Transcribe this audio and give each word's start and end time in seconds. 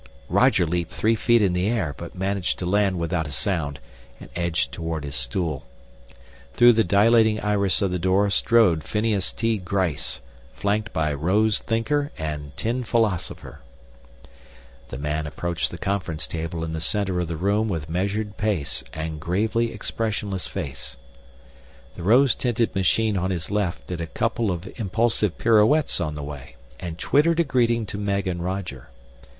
Roger 0.29 0.65
leaped 0.65 0.91
three 0.91 1.13
feet 1.15 1.43
in 1.43 1.53
the 1.53 1.69
air, 1.69 1.93
but 1.95 2.15
managed 2.15 2.57
to 2.57 2.65
land 2.65 2.97
without 2.97 3.27
a 3.27 3.31
sound 3.31 3.79
and 4.19 4.31
edged 4.35 4.71
toward 4.71 5.03
his 5.05 5.13
stool. 5.15 5.63
Through 6.55 6.73
the 6.73 6.83
dilating 6.83 7.39
iris 7.39 7.83
of 7.83 7.91
the 7.91 7.99
door 7.99 8.31
strode 8.31 8.83
Phineas 8.83 9.31
T. 9.31 9.59
Gryce, 9.59 10.19
flanked 10.55 10.91
by 10.91 11.13
Rose 11.13 11.59
Thinker 11.59 12.11
and 12.17 12.51
Tin 12.57 12.83
Philosopher. 12.83 13.59
The 14.89 14.97
man 14.97 15.27
approached 15.27 15.69
the 15.69 15.77
conference 15.77 16.25
table 16.25 16.63
in 16.63 16.73
the 16.73 16.81
center 16.81 17.19
of 17.19 17.27
the 17.27 17.37
room 17.37 17.69
with 17.69 17.87
measured 17.87 18.37
pace 18.37 18.83
and 18.93 19.19
gravely 19.21 19.71
expressionless 19.71 20.47
face. 20.47 20.97
The 21.95 22.01
rose 22.01 22.33
tinted 22.33 22.73
machine 22.73 23.17
on 23.17 23.29
his 23.29 23.51
left 23.51 23.85
did 23.85 24.01
a 24.01 24.07
couple 24.07 24.49
of 24.49 24.67
impulsive 24.79 25.37
pirouettes 25.37 26.01
on 26.01 26.15
the 26.15 26.23
way 26.23 26.55
and 26.79 26.97
twittered 26.97 27.39
a 27.39 27.43
greeting 27.43 27.85
to 27.85 27.99
Meg 27.99 28.25
and 28.27 28.43
Roger. 28.43 28.89